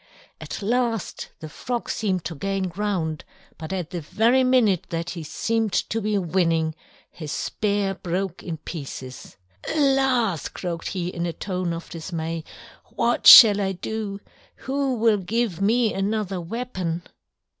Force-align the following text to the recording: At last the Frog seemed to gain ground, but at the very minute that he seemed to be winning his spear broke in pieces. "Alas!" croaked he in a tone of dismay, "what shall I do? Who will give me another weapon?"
At 0.41 0.63
last 0.63 1.29
the 1.41 1.47
Frog 1.47 1.87
seemed 1.87 2.25
to 2.25 2.33
gain 2.33 2.69
ground, 2.69 3.23
but 3.59 3.71
at 3.71 3.91
the 3.91 4.01
very 4.01 4.43
minute 4.43 4.85
that 4.89 5.11
he 5.11 5.21
seemed 5.21 5.73
to 5.73 6.01
be 6.01 6.17
winning 6.17 6.73
his 7.11 7.31
spear 7.31 7.93
broke 7.93 8.41
in 8.41 8.57
pieces. 8.57 9.37
"Alas!" 9.75 10.47
croaked 10.47 10.87
he 10.87 11.09
in 11.09 11.27
a 11.27 11.33
tone 11.33 11.71
of 11.71 11.87
dismay, 11.91 12.43
"what 12.85 13.27
shall 13.27 13.61
I 13.61 13.73
do? 13.73 14.19
Who 14.55 14.95
will 14.95 15.17
give 15.17 15.61
me 15.61 15.93
another 15.93 16.41
weapon?" 16.41 17.03